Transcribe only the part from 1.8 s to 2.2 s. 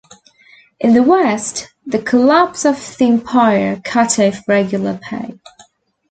the